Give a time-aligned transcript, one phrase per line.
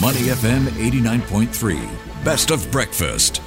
[0.00, 2.24] Money FM 89.3.
[2.24, 3.38] Best of breakfast.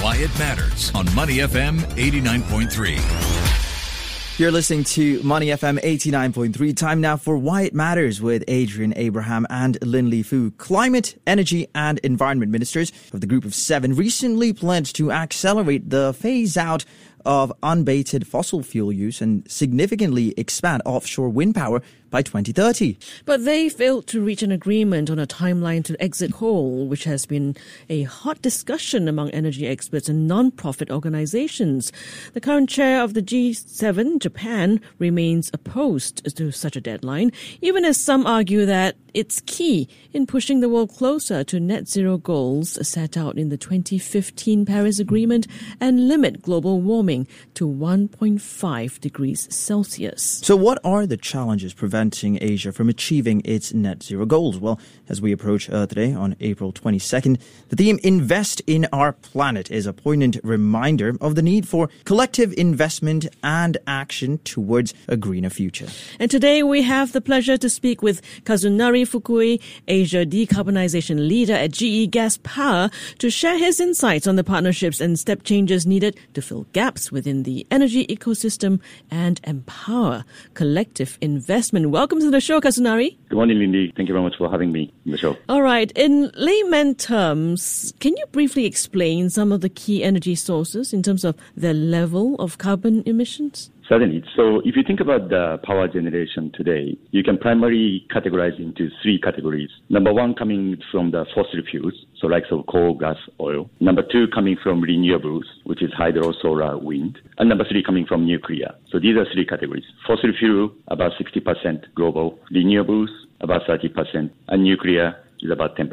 [0.00, 4.38] Why it matters on Money FM 89.3.
[4.38, 6.76] You're listening to Money FM 89.3.
[6.76, 10.52] Time now for Why It Matters with Adrian Abraham and Lin Li Fu.
[10.52, 16.14] Climate, energy, and environment ministers of the group of seven recently pledged to accelerate the
[16.14, 16.84] phase out
[17.24, 22.96] of unabated fossil fuel use and significantly expand offshore wind power by 2030.
[23.24, 27.26] But they failed to reach an agreement on a timeline to exit coal, which has
[27.26, 27.56] been
[27.88, 31.90] a hot discussion among energy experts and non-profit organizations.
[32.34, 37.98] The current chair of the G7, Japan, remains opposed to such a deadline, even as
[37.98, 43.16] some argue that it's key in pushing the world closer to net zero goals set
[43.16, 45.46] out in the 2015 Paris Agreement
[45.80, 50.40] and limit global warming to 1.5 degrees Celsius.
[50.42, 54.58] So, what are the challenges preventing Asia from achieving its net zero goals?
[54.58, 59.70] Well, as we approach Earth Day on April 22nd, the theme Invest in Our Planet
[59.70, 65.50] is a poignant reminder of the need for collective investment and action towards a greener
[65.50, 65.86] future.
[66.18, 71.72] And today we have the pleasure to speak with Kazunari Fukui, Asia decarbonization leader at
[71.72, 76.42] GE Gas Power, to share his insights on the partnerships and step changes needed to
[76.42, 78.80] fill gaps within the energy ecosystem
[79.10, 81.90] and empower collective investment.
[81.90, 83.16] Welcome to the show, Kazunari.
[83.28, 83.92] Good morning, Lindy.
[83.96, 85.36] Thank you very much for having me on the show.
[85.48, 85.90] All right.
[85.96, 91.24] In layman terms, can you briefly explain some of the key energy sources in terms
[91.24, 93.70] of their level of carbon emissions?
[93.92, 94.24] Certainly.
[94.34, 99.20] So if you think about the power generation today, you can primarily categorize into three
[99.20, 99.68] categories.
[99.90, 103.68] Number one coming from the fossil fuels, so like so coal, gas, oil.
[103.80, 107.18] Number two coming from renewables, which is hydro, solar, wind.
[107.36, 108.70] And number three coming from nuclear.
[108.90, 109.84] So these are three categories.
[110.06, 112.38] Fossil fuel, about 60% global.
[112.50, 113.08] Renewables,
[113.42, 114.30] about 30%.
[114.48, 115.90] And nuclear is about 10%.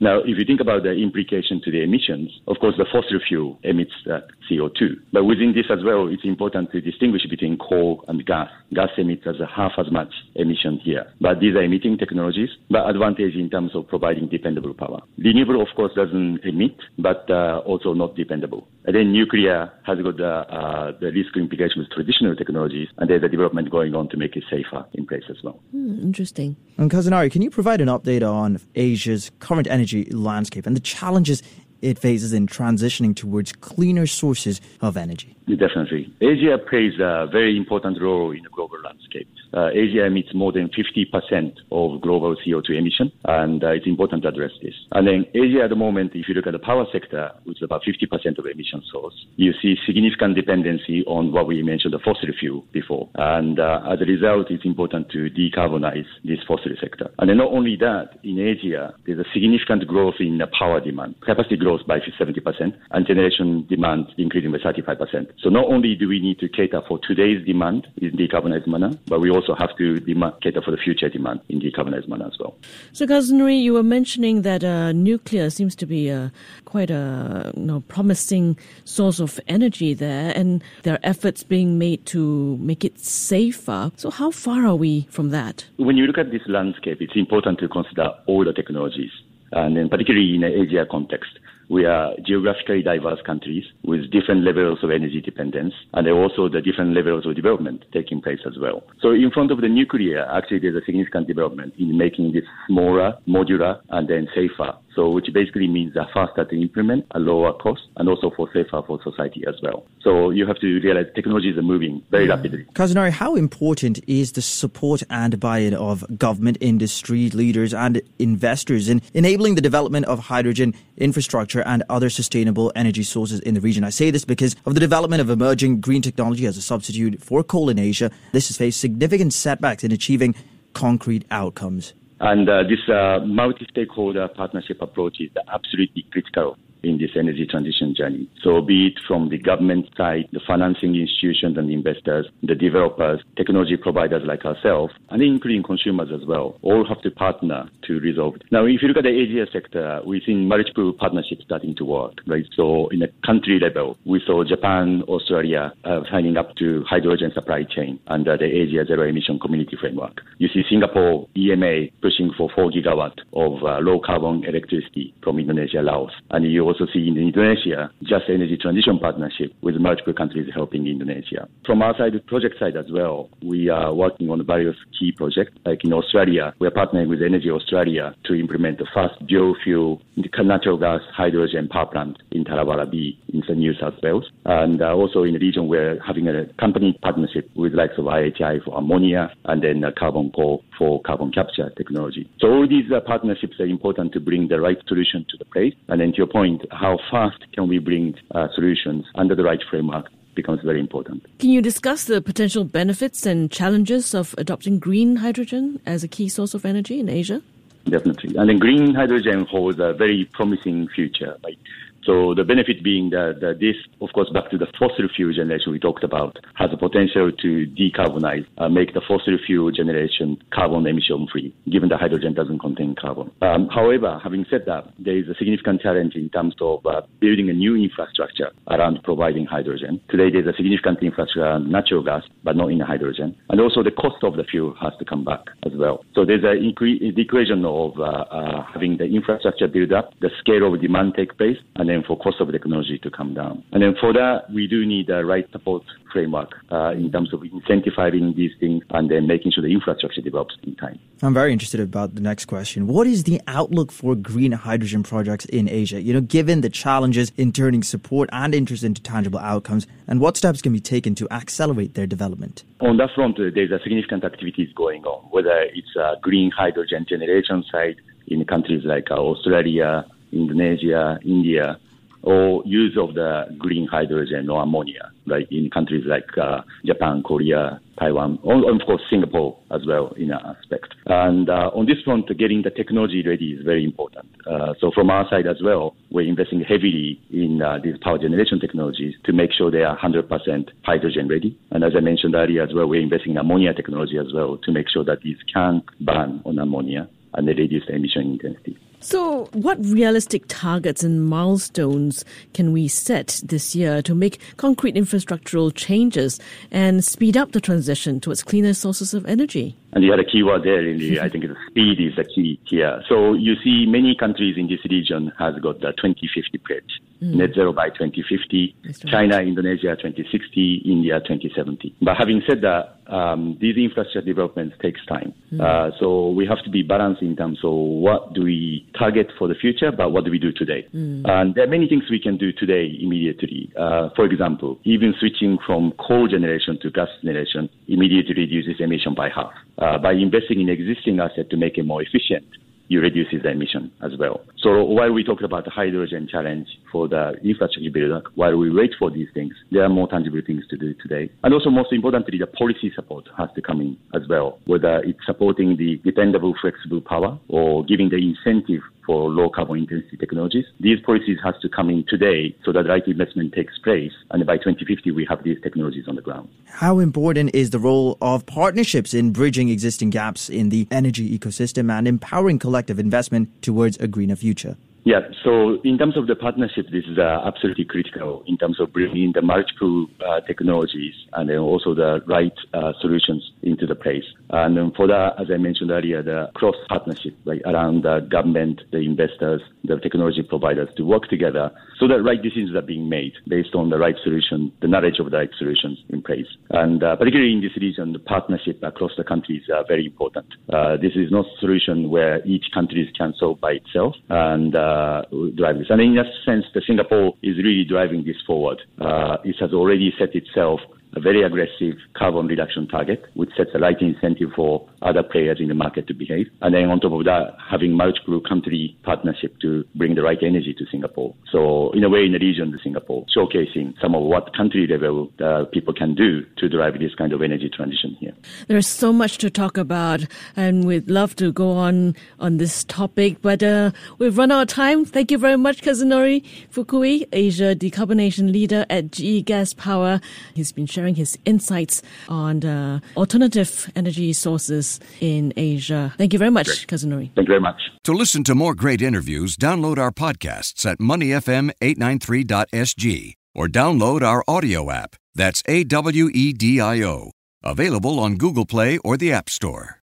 [0.00, 3.58] Now, if you think about the implication to the emissions, of course, the fossil fuel
[3.62, 4.96] emits uh, CO2.
[5.12, 8.48] But within this as well, it's important to distinguish between coal and gas.
[8.74, 11.06] Gas emits as half as much emission here.
[11.20, 15.00] But these are emitting technologies, but advantage in terms of providing dependable power.
[15.18, 18.68] Renewable, of course, doesn't emit, but uh, also not dependable.
[18.86, 23.22] And then nuclear has got the, uh, the risk implication with traditional technologies, and there's
[23.24, 25.60] a development going on to make it safer in place as well.
[25.72, 26.56] Hmm, interesting.
[26.78, 31.42] And Kazunari, can you provide an update on Asia's current energy landscape and the challenges
[31.82, 35.36] it faces in transitioning towards cleaner sources of energy?
[35.48, 36.12] Definitely.
[36.20, 39.28] Asia plays a very important role in the global landscape.
[39.54, 44.28] Uh, Asia emits more than 50% of global CO2 emission, and uh, it's important to
[44.28, 44.74] address this.
[44.92, 47.62] And then Asia at the moment, if you look at the power sector, which is
[47.62, 52.28] about 50% of emission source, you see significant dependency on what we mentioned, the fossil
[52.38, 53.08] fuel before.
[53.14, 57.10] And uh, as a result, it's important to decarbonize this fossil sector.
[57.18, 61.20] And then not only that, in Asia, there's a significant growth in the power demand.
[61.20, 65.32] Capacity growth by 70%, and generation demand increasing by 35%.
[65.42, 69.20] So not only do we need to cater for today's demand in decarbonized manner, but
[69.20, 72.56] we also have to demand, cater for the future demand in decarbonized manner as well.
[72.92, 76.32] So, Kazunari, you were mentioning that uh, nuclear seems to be a,
[76.64, 82.04] quite a you know, promising source of energy there, and there are efforts being made
[82.06, 83.92] to make it safer.
[83.96, 85.66] So, how far are we from that?
[85.76, 89.10] When you look at this landscape, it's important to consider all the technologies,
[89.52, 91.38] and then particularly in the Asia context
[91.68, 96.94] we are geographically diverse countries with different levels of energy dependence and also the different
[96.94, 98.82] levels of development taking place as well.
[99.00, 103.14] So in front of the nuclear, actually there's a significant development in making this smaller,
[103.28, 104.74] modular, and then safer.
[104.96, 108.82] So which basically means a faster to implement, a lower cost, and also for safer
[108.86, 109.86] for society as well.
[110.00, 112.30] So you have to realize technologies are moving very mm.
[112.30, 112.64] rapidly.
[112.72, 119.02] Kazunari, how important is the support and buy-in of government, industry leaders, and investors in
[119.12, 123.84] enabling the development of hydrogen infrastructure and other sustainable energy sources in the region?
[123.84, 127.44] I say this because of the development of emerging green technology as a substitute for
[127.44, 128.10] coal in Asia.
[128.32, 130.34] This has faced significant setbacks in achieving
[130.72, 131.92] concrete outcomes.
[132.20, 138.28] And uh, this uh, multi-stakeholder partnership approach is absolutely critical in this energy transition journey.
[138.42, 143.76] So be it from the government side, the financing institutions and investors, the developers, technology
[143.76, 148.42] providers like ourselves, and including consumers as well, all have to partner to resolve it.
[148.50, 152.20] Now, if you look at the Asia sector, we've seen multiple partnerships starting to work,
[152.26, 152.46] right?
[152.54, 157.64] So in a country level, we saw Japan, Australia uh, signing up to hydrogen supply
[157.64, 160.22] chain under the Asia Zero Emission Community Framework.
[160.38, 165.80] You see Singapore EMA pushing for 4 gigawatt of uh, low carbon electricity from Indonesia,
[165.82, 166.12] Laos.
[166.30, 171.48] And you also see in Indonesia just energy transition partnership with multiple countries helping Indonesia.
[171.64, 175.52] From our side, project side as well, we are working on various key projects.
[175.64, 180.00] Like in Australia, we are partnering with Energy Australia to implement the first biofuel
[180.46, 184.30] natural gas hydrogen power plant in Tallawarra B in the New South Wales.
[184.44, 188.64] And uh, also in the region, we're having a company partnership with likes of IHI
[188.64, 192.30] for ammonia and then uh, Carbon Core for carbon capture technology.
[192.38, 195.74] So all these uh, partnerships are important to bring the right solution to the place.
[195.88, 199.60] And then to your point, how fast can we bring uh, solutions under the right
[199.70, 200.06] framework
[200.36, 201.26] becomes very important.
[201.38, 206.28] Can you discuss the potential benefits and challenges of adopting green hydrogen as a key
[206.28, 207.42] source of energy in Asia?
[207.88, 208.36] Definitely.
[208.36, 211.36] And then green hydrogen holds a very promising future.
[211.42, 211.58] Right?
[212.06, 215.72] So the benefit being that, that, this, of course, back to the fossil fuel generation
[215.72, 220.86] we talked about, has the potential to decarbonize, uh, make the fossil fuel generation carbon
[220.86, 223.30] emission free, given that hydrogen doesn't contain carbon.
[223.42, 227.50] Um, however, having said that, there is a significant challenge in terms of uh, building
[227.50, 230.00] a new infrastructure around providing hydrogen.
[230.08, 233.34] Today, there's a significant infrastructure around natural gas, but not in hydrogen.
[233.50, 236.04] And also the cost of the fuel has to come back as well.
[236.14, 240.30] So there's a incre- the equation of uh, uh having the infrastructure built up, the
[240.38, 243.64] scale of demand take place, and then and for cost of technology to come down.
[243.72, 245.82] And then for that, we do need the right support
[246.12, 250.54] framework uh, in terms of incentivizing these things and then making sure the infrastructure develops
[250.62, 250.98] in time.
[251.22, 252.86] I'm very interested about the next question.
[252.86, 256.00] What is the outlook for green hydrogen projects in Asia?
[256.00, 260.36] You know, given the challenges in turning support and interest into tangible outcomes, and what
[260.36, 262.64] steps can be taken to accelerate their development?
[262.80, 267.06] On that front, uh, there's a significant activities going on, whether it's a green hydrogen
[267.08, 267.96] generation side
[268.28, 271.78] in countries like uh, Australia, Indonesia, India,
[272.22, 277.80] or use of the green hydrogen or ammonia, like in countries like uh, Japan, Korea,
[277.98, 280.94] Taiwan, and of course Singapore as well in that aspect.
[281.06, 284.26] And uh, on this front, getting the technology ready is very important.
[284.46, 288.60] Uh, so from our side as well, we're investing heavily in uh, these power generation
[288.60, 291.58] technologies to make sure they are 100% hydrogen ready.
[291.70, 294.72] And as I mentioned earlier as well, we're investing in ammonia technology as well to
[294.72, 298.78] make sure that these can burn on ammonia and they reduce the emission intensity.
[299.06, 305.72] So, what realistic targets and milestones can we set this year to make concrete infrastructural
[305.72, 306.40] changes
[306.72, 309.76] and speed up the transition towards cleaner sources of energy?
[309.92, 313.00] And the other key word there, really, I think speed is the key here.
[313.08, 317.32] So you see many countries in this region has got the 2050 pledge, mm.
[317.32, 318.74] net zero by 2050,
[319.06, 321.94] China, Indonesia 2060, India 2070.
[322.02, 325.32] But having said that, um, these infrastructure developments takes time.
[325.52, 325.60] Mm.
[325.60, 329.48] Uh, so we have to be balanced in terms of what do we target for
[329.48, 330.86] the future, but what do we do today?
[330.94, 331.28] Mm.
[331.28, 333.72] And there are many things we can do today immediately.
[333.78, 339.28] Uh, for example, even switching from coal generation to gas generation immediately reduces emission by
[339.28, 339.52] half.
[339.78, 342.46] Uh, by investing in existing assets to make it more efficient,
[342.88, 344.40] you reduce the emission as well.
[344.58, 348.92] So while we talk about the hydrogen challenge for the infrastructure build while we wait
[348.98, 351.30] for these things, there are more tangible things to do today.
[351.42, 355.18] And also most importantly, the policy support has to come in as well, whether it's
[355.26, 360.64] supporting the dependable, flexible power or giving the incentive for low carbon intensity technologies.
[360.80, 364.12] These policies has to come in today so that right investment takes place.
[364.30, 366.48] And by 2050, we have these technologies on the ground.
[366.66, 371.90] How important is the role of partnerships in bridging existing gaps in the energy ecosystem
[371.90, 374.76] and empowering collective investment towards a greener future?
[375.06, 378.92] Yeah, so in terms of the partnership, this is uh, absolutely critical in terms of
[378.92, 384.24] bringing the multiple uh, technologies and then also the right uh, solutions into the place.
[384.50, 388.98] And for that, as I mentioned earlier, the cross partnership right, around the government, the
[388.98, 391.70] investors, the technology providers to work together
[392.00, 395.30] so that right decisions are being made based on the right solution, the knowledge of
[395.30, 396.48] the right solutions in place.
[396.70, 400.46] And uh, particularly in this region, the partnership across the countries are very important.
[400.68, 404.16] Uh, this is not a solution where each country can solve by itself.
[404.28, 405.22] And uh,
[405.60, 405.88] drive this.
[405.90, 408.78] And in that sense, the Singapore is really driving this forward.
[409.00, 410.80] Uh, it has already set itself
[411.16, 415.68] a very aggressive carbon reduction target, which sets a right incentive for other players in
[415.68, 416.46] the market to behave.
[416.60, 420.74] And then on top of that, having multiple country partnership to bring the right energy
[420.78, 421.34] to Singapore.
[421.50, 425.32] So in a way, in the region of Singapore, showcasing some of what country level
[425.40, 428.32] uh, people can do to drive this kind of energy transition here.
[428.68, 433.38] There's so much to talk about, and we'd love to go on on this topic,
[433.40, 435.04] but uh, we've run out of time.
[435.04, 440.20] Thank you very much, Kazunari Fukui, Asia decarbonation leader at GE Gas Power.
[440.54, 446.12] He's been sharing his insights on uh, alternative energy sources in Asia.
[446.18, 446.86] Thank you very much, Great.
[446.88, 447.30] Kazunari.
[447.34, 447.80] Thank you very much.
[448.04, 454.90] To listen to more great interviews, download our podcasts at moneyfm893.sg or download our audio
[454.90, 455.16] app.
[455.34, 457.30] That's A W E D I O.
[457.62, 459.94] Available on Google Play or the App Store.